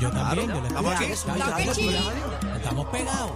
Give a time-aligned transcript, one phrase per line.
[0.00, 0.94] Yo también, yo le Estamos
[1.68, 1.90] aquí.
[2.56, 3.32] Estamos pegados.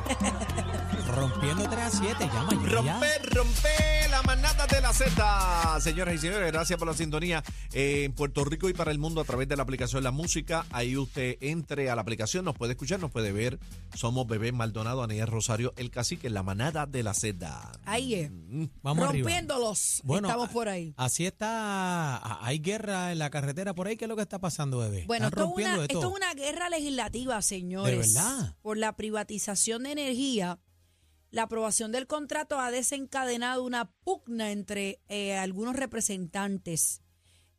[1.20, 2.94] Rompiendo 3 a 7, llama ya.
[2.94, 5.80] Rompe, rompe la manada de la Z.
[5.80, 9.20] Señoras y señores, gracias por la sintonía eh, en Puerto Rico y para el mundo
[9.20, 10.64] a través de la aplicación La Música.
[10.70, 13.58] Ahí usted entre a la aplicación, nos puede escuchar, nos puede ver.
[13.94, 17.70] Somos Bebé Maldonado, Aniel Rosario, el cacique, la manada de la Z.
[17.84, 18.30] Ahí es.
[18.82, 19.28] Vamos arriba.
[19.28, 20.00] Rompiéndolos.
[20.04, 20.94] Bueno, Estamos por ahí.
[20.96, 22.42] Así está.
[22.42, 23.98] Hay guerra en la carretera por ahí.
[23.98, 25.04] ¿Qué es lo que está pasando, bebé?
[25.06, 28.14] Bueno, esto es, rompiendo una, de esto es una guerra legislativa, señores.
[28.14, 28.56] ¿De verdad?
[28.62, 30.58] Por la privatización de energía.
[31.30, 37.02] La aprobación del contrato ha desencadenado una pugna entre eh, algunos representantes.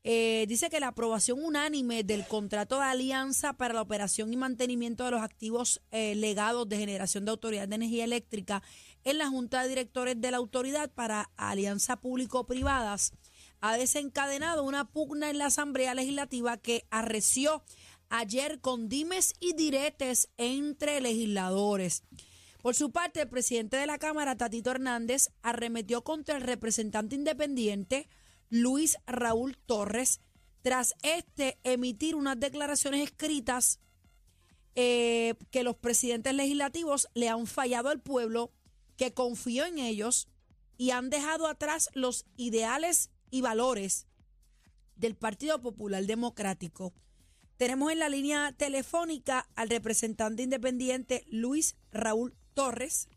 [0.03, 5.05] Eh, dice que la aprobación unánime del contrato de alianza para la operación y mantenimiento
[5.05, 8.63] de los activos eh, legados de generación de autoridad de energía eléctrica
[9.03, 13.13] en la Junta de Directores de la Autoridad para Alianza Público-Privadas
[13.61, 17.63] ha desencadenado una pugna en la Asamblea Legislativa que arreció
[18.09, 22.03] ayer con dimes y diretes entre legisladores.
[22.61, 28.07] Por su parte, el presidente de la Cámara, Tatito Hernández, arremetió contra el representante independiente
[28.49, 30.21] Luis Raúl Torres
[30.61, 33.79] tras este emitir unas declaraciones escritas
[34.75, 38.51] eh, que los presidentes legislativos le han fallado al pueblo
[38.95, 40.27] que confió en ellos
[40.77, 44.05] y han dejado atrás los ideales y valores
[44.95, 46.93] del Partido Popular Democrático.
[47.57, 53.07] Tenemos en la línea telefónica al representante independiente Luis Raúl Torres,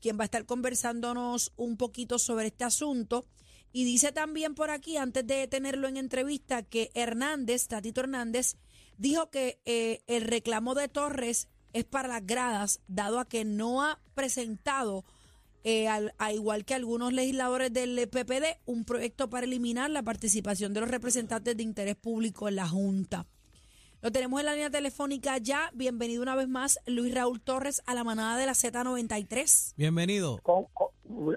[0.00, 3.26] quien va a estar conversándonos un poquito sobre este asunto.
[3.72, 8.56] Y dice también por aquí, antes de tenerlo en entrevista, que Hernández, Tatito Hernández,
[8.96, 13.82] dijo que eh, el reclamo de Torres es para las gradas, dado a que no
[13.82, 15.04] ha presentado,
[15.64, 20.72] eh, al- a igual que algunos legisladores del PPD, un proyecto para eliminar la participación
[20.72, 23.26] de los representantes de interés público en la Junta.
[24.06, 25.68] Lo tenemos en la línea telefónica ya.
[25.74, 29.74] Bienvenido una vez más, Luis Raúl Torres, a la manada de la Z93.
[29.76, 30.38] Bienvenido.
[30.44, 30.94] Con- con-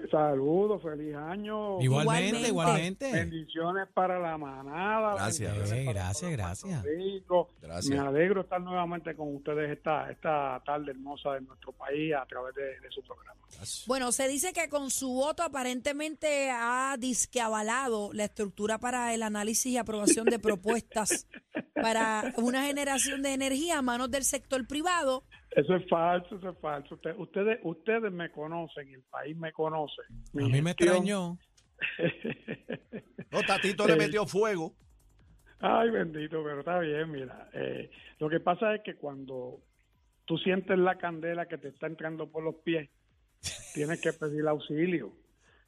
[0.08, 1.80] Saludos, feliz año.
[1.80, 2.48] Igualmente, Igualmente.
[2.48, 3.12] igualmente.
[3.12, 5.14] Bendiciones para la manada.
[5.14, 5.52] Gracias.
[5.52, 6.82] bendiciones Eh, para gracias, todo gracias.
[6.82, 7.48] Puerto Rico.
[7.60, 7.90] Gracias.
[7.90, 12.54] Me alegro estar nuevamente con ustedes esta, esta tarde hermosa de nuestro país a través
[12.54, 13.40] de, de su programa.
[13.86, 19.22] Bueno, se dice que con su voto aparentemente ha disque avalado la estructura para el
[19.24, 21.26] análisis y aprobación de propuestas
[21.82, 25.24] para una generación de energía a manos del sector privado.
[25.50, 26.94] Eso es falso, eso es falso.
[26.94, 30.02] Usted- ustedes, ustedes me conocen, el país me conoce.
[30.08, 31.38] A mí me extrañó.
[33.32, 34.74] No, Tatito le metió fuego.
[35.60, 37.48] Ay, bendito, pero está bien, mira.
[37.52, 39.60] eh, lo que pasa es que cuando
[40.24, 42.90] tú sientes la candela que te está entrando por los pies,
[43.74, 45.12] tienes que pedir auxilio.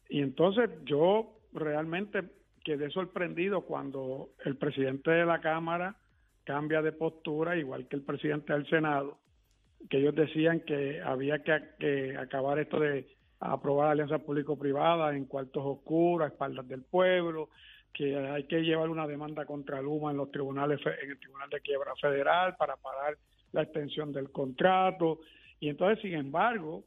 [0.09, 2.23] Y entonces yo realmente
[2.65, 5.97] quedé sorprendido cuando el presidente de la Cámara
[6.45, 9.19] cambia de postura, igual que el presidente del Senado,
[9.89, 13.09] que ellos decían que había que, que acabar esto de
[13.41, 17.49] aprobar alianzas público-privadas en cuartos oscuros, a espaldas del pueblo,
[17.93, 21.61] que hay que llevar una demanda contra Luma en los tribunales en el Tribunal de
[21.61, 23.19] Quiebra Federal para parar
[23.53, 25.21] la extensión del contrato.
[25.61, 26.85] Y entonces sin embargo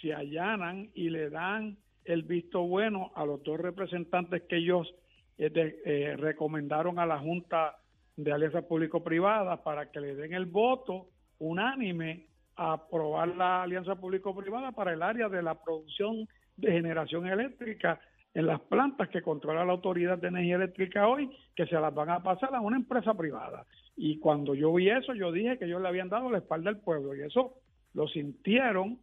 [0.00, 4.94] si allanan y le dan el visto bueno a los dos representantes que ellos
[5.38, 7.76] de- eh, recomendaron a la Junta
[8.16, 11.08] de Alianza Público-Privada para que le den el voto
[11.38, 12.26] unánime
[12.56, 18.00] a aprobar la alianza público-privada para el área de la producción de generación eléctrica
[18.32, 22.10] en las plantas que controla la Autoridad de Energía Eléctrica hoy, que se las van
[22.10, 23.64] a pasar a una empresa privada.
[23.96, 26.80] Y cuando yo vi eso, yo dije que ellos le habían dado la espalda al
[26.80, 27.54] pueblo y eso
[27.92, 28.98] lo sintieron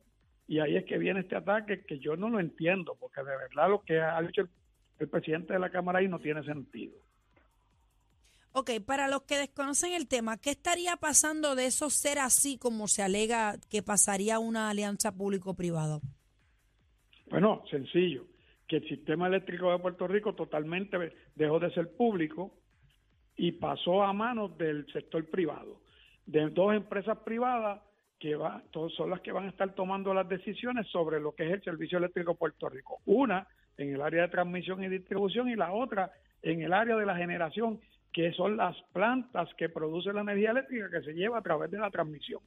[0.47, 3.69] y ahí es que viene este ataque que yo no lo entiendo, porque de verdad
[3.69, 4.49] lo que ha dicho el,
[5.01, 6.93] el presidente de la Cámara ahí no tiene sentido.
[8.53, 12.87] Ok, para los que desconocen el tema, ¿qué estaría pasando de eso ser así como
[12.87, 15.99] se alega que pasaría una alianza público-privada?
[17.29, 18.25] Bueno, sencillo,
[18.67, 20.97] que el sistema eléctrico de Puerto Rico totalmente
[21.35, 22.51] dejó de ser público
[23.37, 25.81] y pasó a manos del sector privado,
[26.25, 27.81] de dos empresas privadas
[28.19, 28.61] que va,
[28.95, 31.97] son las que van a estar tomando las decisiones sobre lo que es el servicio
[31.97, 32.99] eléctrico de Puerto Rico.
[33.05, 33.47] Una
[33.81, 36.11] en el área de transmisión y distribución y la otra
[36.41, 37.79] en el área de la generación,
[38.13, 41.77] que son las plantas que producen la energía eléctrica que se lleva a través de
[41.79, 42.41] la transmisión.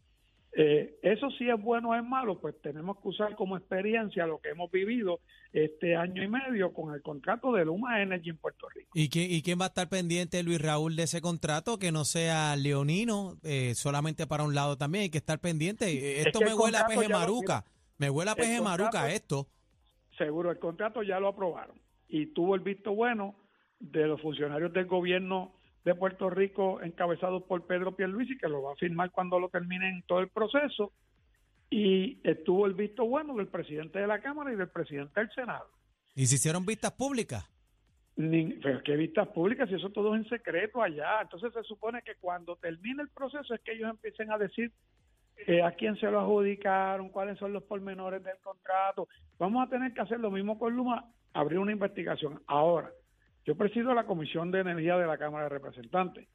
[0.57, 4.39] Eh, eso sí es bueno o es malo, pues tenemos que usar como experiencia lo
[4.39, 5.19] que hemos vivido
[5.53, 8.89] este año y medio con el contrato de Luma Energy en Puerto Rico.
[8.95, 11.81] ¿Y quién, ¿Y quién va a estar pendiente, Luis Raúl, de ese contrato?
[11.81, 15.03] Que no sea leonino, eh, solamente para un lado también.
[15.03, 16.21] Hay que estar pendiente.
[16.21, 17.65] Es Esto que me el huele a peje ya lo maruca.
[17.99, 19.49] Me huele a peje maruca esto.
[20.17, 23.35] Seguro, el contrato ya lo aprobaron y tuvo el visto bueno
[23.81, 28.73] de los funcionarios del gobierno de Puerto Rico encabezados por Pedro Pierluisi, que lo va
[28.73, 30.93] a firmar cuando lo terminen todo el proceso,
[31.71, 35.67] y estuvo el visto bueno del presidente de la Cámara y del presidente del Senado.
[36.15, 37.51] ¿Y se hicieron vistas públicas?
[38.17, 41.23] Ni, pero qué vistas públicas, si eso todo es en secreto allá.
[41.23, 44.73] Entonces se supone que cuando termine el proceso es que ellos empiecen a decir
[45.47, 49.09] eh, a quién se lo adjudicaron, cuáles son los pormenores del contrato.
[49.39, 52.41] Vamos a tener que hacer lo mismo con Luma, abrir una investigación.
[52.47, 52.91] Ahora,
[53.45, 56.29] yo presido la Comisión de Energía de la Cámara de Representantes.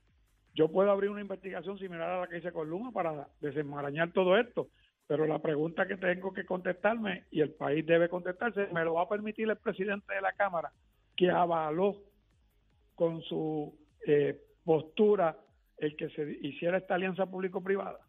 [0.54, 4.38] Yo puedo abrir una investigación similar a la que hice con Luma para desenmarañar todo
[4.38, 4.68] esto,
[5.08, 9.04] pero la pregunta que tengo que contestarme y el país debe contestarse, ¿me lo va
[9.04, 10.72] a permitir el presidente de la Cámara
[11.16, 11.96] que avaló
[12.96, 13.76] con su
[14.06, 15.36] eh, postura
[15.78, 18.00] el que se hiciera esta alianza público-privada?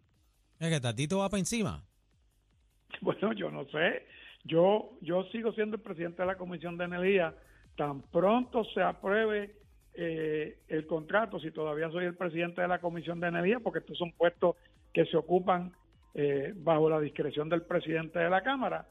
[0.60, 1.82] Es que Tatito va para encima.
[3.02, 4.04] Bueno, yo no sé.
[4.44, 7.34] Yo, yo sigo siendo el presidente de la Comisión de Energía.
[7.76, 9.54] Tan pronto se apruebe
[9.94, 13.96] eh, el contrato, si todavía soy el presidente de la Comisión de Energía, porque estos
[13.96, 14.56] son puestos
[14.92, 15.72] que se ocupan
[16.14, 18.86] eh, bajo la discreción del presidente de la Cámara,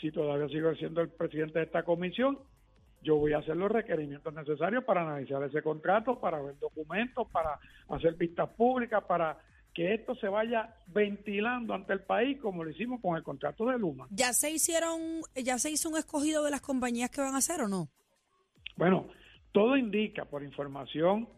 [0.00, 2.38] si todavía sigo siendo el presidente de esta comisión,
[3.02, 7.58] yo voy a hacer los requerimientos necesarios para analizar ese contrato, para ver documentos, para
[7.88, 9.38] hacer vistas públicas, para
[9.74, 13.78] que esto se vaya ventilando ante el país como lo hicimos con el contrato de
[13.78, 14.06] Luma.
[14.10, 17.62] ¿Ya se hicieron, ya se hizo un escogido de las compañías que van a hacer
[17.62, 17.88] o no?
[18.76, 19.08] Bueno,
[19.52, 21.28] todo indica por información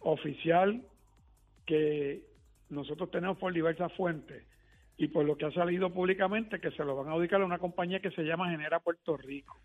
[0.00, 0.82] oficial
[1.66, 2.24] que
[2.70, 4.44] nosotros tenemos por diversas fuentes
[4.96, 7.58] y por lo que ha salido públicamente que se lo van a adjudicar a una
[7.58, 9.58] compañía que se llama Genera Puerto Rico.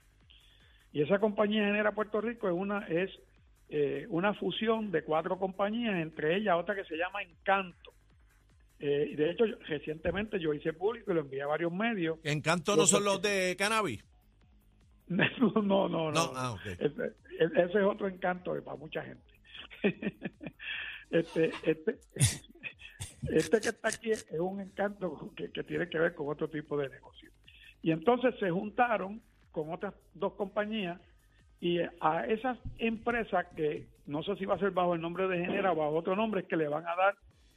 [0.92, 3.12] Y esa compañía Genera Puerto Rico es una es
[3.70, 7.85] eh, una fusión de cuatro compañías, entre ellas otra que se llama Encanto.
[8.80, 12.20] Eh, y de hecho, yo- recientemente yo hice público y lo envié a varios medios.
[12.24, 14.04] Encanto no son los de cannabis.
[15.08, 15.28] No,
[15.62, 15.88] no, no.
[15.90, 16.58] no, No, ah.
[16.66, 19.24] Ese, ese es otro encanto para mucha gente.
[21.12, 22.00] este, este,
[23.30, 26.76] este que está aquí es un encanto que, que tiene que ver con otro tipo
[26.78, 27.30] de negocio.
[27.84, 31.00] Y entonces se juntaron con otras dos compañías
[31.62, 35.38] y a esas empresas que no sé si va a ser bajo el nombre de
[35.38, 37.16] Genera o bajo otro nombre, es que le van a dar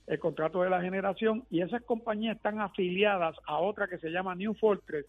[0.08, 4.34] el contrato de la generación y esas compañías están afiliadas a otra que se llama
[4.34, 5.06] New Fortress,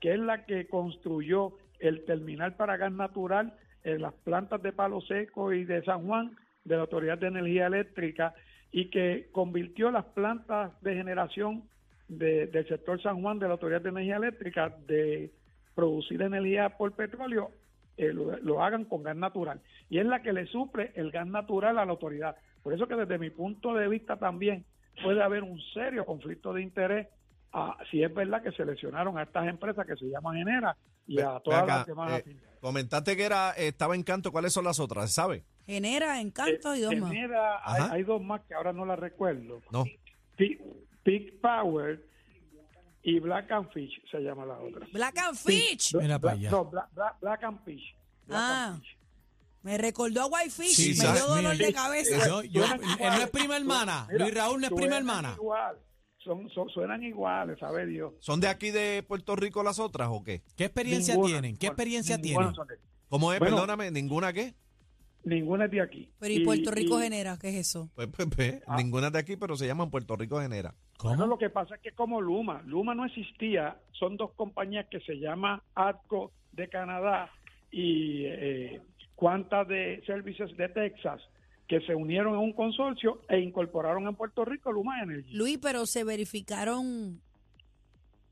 [0.00, 3.52] que es la que construyó el terminal para gas natural
[3.84, 7.66] en las plantas de Palo Seco y de San Juan de la Autoridad de Energía
[7.66, 8.34] Eléctrica
[8.72, 11.62] y que convirtió las plantas de generación
[12.08, 15.30] de- del sector San Juan de la Autoridad de Energía Eléctrica de
[15.74, 17.50] producir energía por petróleo,
[17.96, 19.60] eh, lo, lo hagan con gas natural.
[19.90, 22.36] Y es la que le suple el gas natural a la autoridad.
[22.62, 24.64] Por eso que desde mi punto de vista también
[25.02, 27.06] puede haber un serio conflicto de interés
[27.52, 31.40] a- si es verdad que seleccionaron a estas empresas que se llaman Genera y a
[31.40, 34.30] todas acá, las demás eh, comentaste que era estaba Encanto.
[34.32, 35.12] ¿Cuáles son las otras?
[35.14, 35.44] ¿Sabe?
[35.66, 37.10] Genera, encanto y dos más.
[37.12, 39.60] Genera, hay, hay dos más que ahora no las recuerdo.
[39.70, 39.84] No.
[40.36, 40.60] Peak,
[41.04, 42.04] Peak Power
[43.02, 44.86] y Black and Fish se llama la otra.
[44.92, 45.94] Black and Fish.
[45.94, 46.50] Mira para allá.
[46.50, 47.94] No, Black, Black- Black and Fish.
[48.26, 48.66] Black Ah.
[48.74, 48.96] and Fish.
[49.68, 50.74] Me recordó a Whitefish.
[50.74, 51.20] Sí, me ¿sabes?
[51.26, 52.26] dio dolor Mira, de cabeza.
[52.26, 52.70] Yo, yo, él
[53.00, 54.06] no es prima hermana.
[54.10, 55.34] Mira, Luis Raúl no es prima suenan hermana.
[55.36, 55.76] Igual,
[56.24, 58.14] son, son- suenan iguales, sabe Dios.
[58.20, 60.40] ¿Son de aquí de Puerto Rico las otras o qué?
[60.56, 61.56] ¿Qué experiencia Ninguna, tienen?
[61.58, 62.54] ¿Qué ninguna, experiencia ninguna tienen?
[62.54, 62.78] son de-
[63.10, 63.38] ¿Cómo es?
[63.40, 63.56] Bueno.
[63.56, 64.54] Perdóname, ¿ninguna qué?
[65.24, 66.10] Ninguna es de aquí.
[66.18, 67.36] Pero ¿y Puerto Rico y- genera?
[67.38, 67.90] ¿Qué es eso?
[67.94, 68.76] Pues, pues, pues, Ah.
[68.78, 70.74] ninguna de aquí, pero se llaman Puerto Rico Genera.
[70.96, 71.10] ¿Cómo?
[71.14, 75.00] Bueno, lo que pasa es que como Luma, Luma no existía, son dos compañías que
[75.00, 77.30] se llama ATCO de Canadá
[77.70, 78.80] y eh,
[79.22, 81.20] Quanta de Services de Texas,
[81.66, 85.34] que se unieron en un consorcio e incorporaron en Puerto Rico Luma Energy.
[85.34, 87.20] Luis, pero se verificaron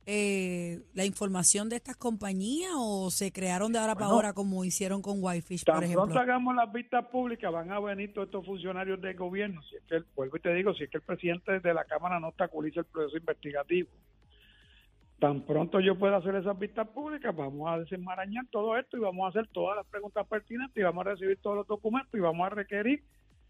[0.07, 5.03] eh, la información de estas compañías o se crearon de ahora para ahora como hicieron
[5.03, 6.05] con Whitefish, por Tan ejemplo.
[6.05, 9.61] pronto hagamos las vistas públicas, van a venir todos estos funcionarios del gobierno.
[9.65, 11.85] Si es que, el- vuelvo y te digo, si es que el presidente de la
[11.85, 13.89] Cámara no obstaculiza el proceso investigativo.
[15.19, 19.25] Tan pronto yo pueda hacer esas vistas públicas, vamos a desenmarañar todo esto y vamos
[19.25, 22.47] a hacer todas las preguntas pertinentes y vamos a recibir todos los documentos y vamos
[22.47, 23.03] a requerir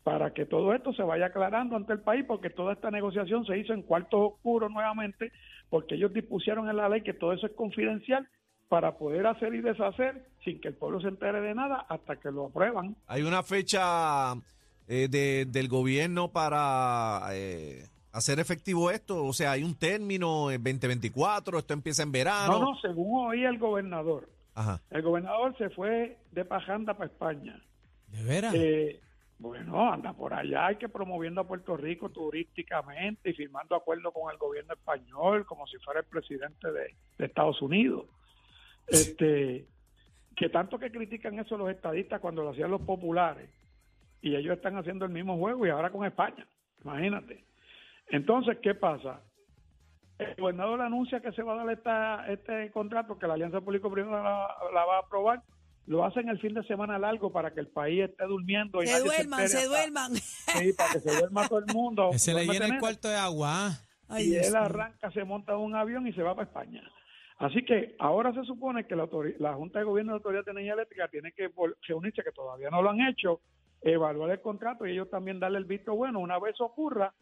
[0.04, 3.58] para que todo esto se vaya aclarando ante el país, porque toda esta negociación se
[3.58, 5.32] hizo en cuartos oscuros nuevamente,
[5.68, 8.28] porque ellos dispusieron en la ley que todo eso es confidencial
[8.68, 12.30] para poder hacer y deshacer sin que el pueblo se entere de nada hasta que
[12.30, 12.94] lo aprueban.
[13.08, 14.35] ¿Hay una fecha
[14.87, 19.25] eh, de- del gobierno para eh, hacer efectivo esto?
[19.25, 21.58] O sea, ¿hay un término en 2024?
[21.58, 22.58] ¿Esto empieza en verano?
[22.58, 24.28] No, no, según oí el gobernador.
[24.54, 24.80] Ajá.
[24.90, 27.62] El gobernador se fue de pajanda para España.
[28.08, 28.54] ¿De veras?
[28.54, 29.00] Eh,
[29.38, 34.32] bueno, anda por allá, hay que promoviendo a Puerto Rico turísticamente y firmando acuerdos con
[34.32, 38.06] el gobierno español como si fuera el presidente de, de Estados Unidos.
[38.87, 39.66] Este,
[40.35, 43.50] que tanto que critican eso los estadistas cuando lo hacían los populares
[44.23, 46.46] y ellos están haciendo el mismo juego y ahora con España,
[46.82, 47.46] imagínate.
[48.09, 49.21] Entonces, ¿qué pasa?
[50.19, 54.23] El gobernador anuncia que se va a dar esta, este contrato, que la Alianza Público-Privada
[54.23, 55.43] la, la va a aprobar,
[55.87, 59.01] lo hacen el fin de semana largo para que el país esté durmiendo y Se
[59.01, 60.15] duerman, se hasta- duerman.
[60.15, 62.09] Sí, para que se duerma todo el mundo.
[62.13, 63.51] Que se le llena el cuarto de agua.
[63.53, 63.81] ah.
[64.09, 66.81] Ay, y Dios él arranca, se monta en un avión y se va para España.
[67.39, 69.09] Así que ahora se supone que la,
[69.39, 71.51] la Junta de Gobierno de la Autoridad de Energía Eléctrica tiene que
[71.87, 73.41] reunirse, que todavía no lo han hecho,
[73.83, 76.21] evaluar el contrato y ellos también darle el visto bueno.
[76.21, 77.13] Una vez ocurra,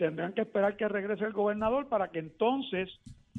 [0.00, 2.88] tendrán que esperar que regrese el gobernador para que entonces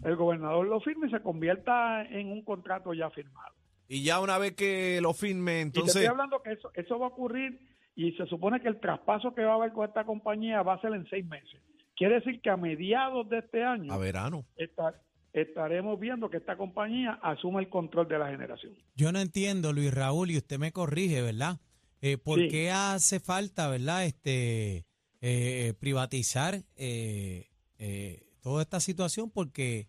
[0.04, 3.54] el gobernador lo firme y se convierta en un contrato ya firmado.
[3.88, 5.96] Y ya una vez que lo firme, Y te entonces...
[5.98, 7.60] estoy hablando que eso, eso va a ocurrir
[7.96, 10.82] y se supone que el traspaso que va a haber con esta compañía va a
[10.82, 11.60] ser en seis meses.
[11.96, 14.46] Quiere decir que a mediados de este año A verano.
[14.56, 14.96] esta-
[15.34, 18.74] estaremos viendo que esta compañía asume el control de la generación.
[18.96, 21.58] Yo no entiendo, Luis Raúl, y usted me corrige, ¿verdad?
[22.02, 22.48] Eh, ¿Por Sí.
[22.48, 24.86] qué hace falta, verdad, este
[25.22, 27.48] eh, privatizar eh,
[27.78, 29.32] eh, toda esta situación?
[29.32, 29.88] Porque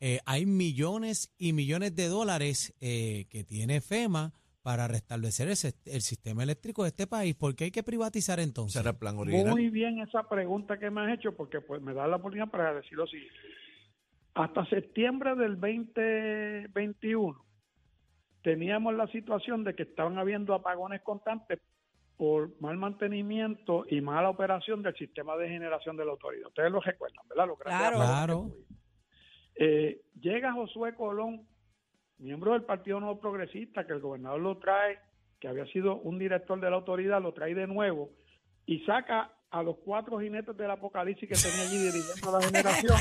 [0.00, 5.56] eh, hay millones y millones de dólares eh, que tiene FEMA para restablecer el,
[5.86, 7.34] el sistema eléctrico de este país.
[7.34, 8.80] ¿Por qué hay que privatizar entonces?
[8.80, 9.52] Será el plan original.
[9.52, 12.74] Muy bien esa pregunta que me has hecho porque pues me da la oportunidad para
[12.74, 13.34] decir lo siguiente.
[14.34, 17.44] Hasta septiembre del 2021
[18.42, 21.60] teníamos la situación de que estaban habiendo apagones constantes
[22.16, 26.48] por mal mantenimiento y mala operación del sistema de generación de la autoridad.
[26.48, 27.46] Ustedes lo recuerdan, ¿verdad?
[27.48, 27.96] Los grandes Claro.
[27.98, 28.52] Claro.
[29.56, 31.46] Eh, llega Josué Colón,
[32.18, 34.98] miembro del Partido Nuevo Progresista, que el gobernador lo trae,
[35.40, 38.10] que había sido un director de la autoridad, lo trae de nuevo
[38.66, 42.96] y saca a los cuatro jinetes del apocalipsis que tenía allí dirigiendo la generación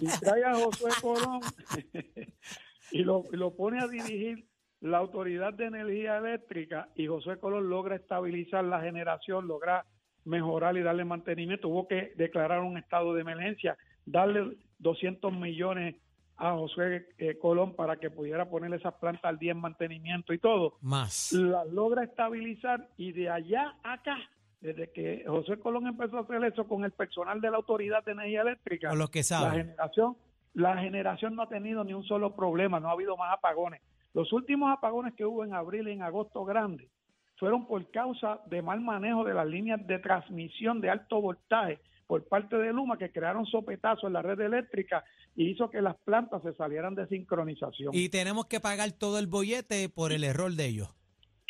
[0.00, 1.40] y trae a Josué Colón
[2.92, 4.49] y lo, y lo pone a dirigir
[4.80, 9.84] la Autoridad de Energía Eléctrica y José Colón logra estabilizar la generación, logra
[10.24, 11.68] mejorar y darle mantenimiento.
[11.68, 15.96] Hubo que declarar un estado de emergencia, darle 200 millones
[16.36, 20.38] a José eh, Colón para que pudiera poner esas plantas al día en mantenimiento y
[20.38, 20.78] todo.
[20.80, 21.32] Más.
[21.32, 24.16] Las logra estabilizar y de allá a acá,
[24.62, 28.12] desde que José Colón empezó a hacer eso con el personal de la Autoridad de
[28.12, 29.66] Energía Eléctrica, los que la saben.
[29.66, 30.16] generación,
[30.54, 33.82] la generación no ha tenido ni un solo problema, no ha habido más apagones.
[34.12, 36.88] Los últimos apagones que hubo en abril y en agosto grandes
[37.36, 42.24] fueron por causa de mal manejo de las líneas de transmisión de alto voltaje por
[42.26, 45.04] parte de Luma que crearon sopetazos en la red eléctrica
[45.36, 47.94] y hizo que las plantas se salieran de sincronización.
[47.94, 50.99] Y tenemos que pagar todo el bollete por el error de ellos.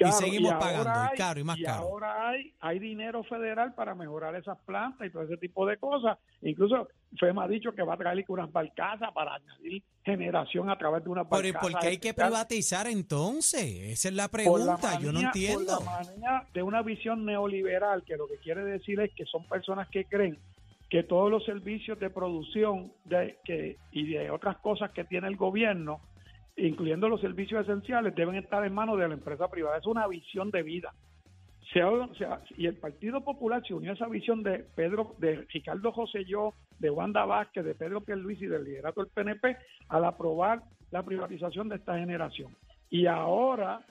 [0.00, 1.82] Claro, y seguimos ahora pagando, y hay- caro y más caro.
[1.82, 6.16] ahora hay, hay dinero federal para mejorar esas plantas y todo ese tipo de cosas.
[6.40, 6.88] Incluso
[7.18, 11.10] FEMA ha dicho que va a traer unas barcazas para añadir generación a través de
[11.10, 11.72] una Pero ¿y barcaza.
[11.72, 13.62] por qué hay que privatizar entonces?
[13.62, 15.76] Esa es la pregunta, yo no manía- entiendo.
[15.76, 19.44] Por la manía de una visión neoliberal que lo que quiere decir es que son
[19.44, 20.38] personas que creen
[20.88, 25.36] que todos los servicios de producción de, que, y de otras cosas que tiene el
[25.36, 26.00] gobierno,
[26.66, 29.78] incluyendo los servicios esenciales, deben estar en manos de la empresa privada.
[29.78, 30.92] Es una visión de vida.
[32.56, 36.90] y el Partido Popular se unió a esa visión de Pedro, de Ricardo Joselló, de
[36.90, 39.56] Wanda Vázquez, de Pedro Pierluisi y del liderato del PNP
[39.88, 42.56] al aprobar la privatización de esta generación.
[42.88, 43.84] Y ahora,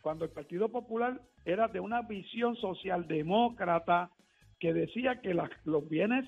[0.00, 4.10] cuando el Partido Popular era de una visión socialdemócrata
[4.58, 6.24] que decía que los bienes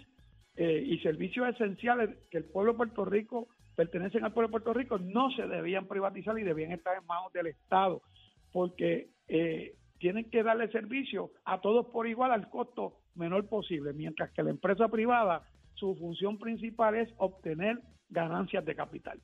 [0.57, 3.49] eh, y servicios esenciales que el pueblo de Puerto Rico
[3.79, 7.33] pertenecen al pueblo de Puerto Rico no se debían privatizar y debían estar en manos
[7.33, 8.03] del Estado,
[8.51, 14.33] porque eh, tienen que darle servicio a todos por igual al costo menor posible, mientras
[14.33, 15.45] que la empresa privada
[15.75, 19.21] su función principal es obtener ganancias de capital.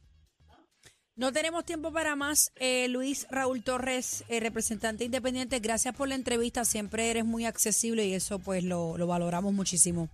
[1.16, 2.50] No tenemos tiempo para más.
[2.56, 6.64] Eh, Luis Raúl Torres, eh, representante independiente, gracias por la entrevista.
[6.64, 10.08] Siempre eres muy accesible y eso pues lo, lo valoramos muchísimo.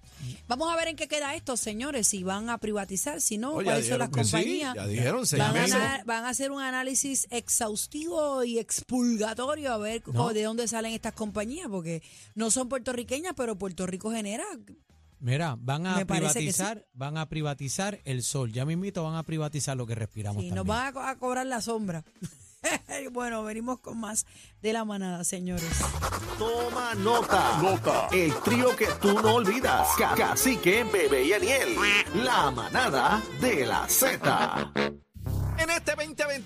[0.47, 3.89] Vamos a ver en qué queda esto, señores, si van a privatizar, si no, cuáles
[3.89, 4.75] son las sí, compañías.
[4.75, 10.35] ya dijeron van, a, van a hacer un análisis exhaustivo y expulgatorio a ver No.
[10.35, 12.03] de dónde salen estas compañías, porque
[12.35, 14.45] no son puertorriqueñas, pero Puerto Rico genera.
[15.21, 16.59] Mira, van a Me parece que sí.
[16.59, 18.53] privatizar, van a privatizar el sol.
[18.53, 20.77] Ya mismito van a privatizar lo que respiramos Sí, nos también.
[20.77, 22.05] van a co- a cobrar la sombra.
[23.13, 24.27] bueno, venimos con más
[24.63, 25.69] de la manada, señores.
[26.39, 27.59] Toma nota.
[27.63, 28.09] Nota.
[28.13, 29.89] El trío que tú no olvidas.
[29.99, 31.77] Ca- Cacique, Bebé y Aniel.
[32.15, 34.73] La manada de la Z.
[35.59, 36.39] En este 2023